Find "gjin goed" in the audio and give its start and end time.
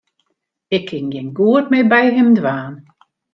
1.11-1.65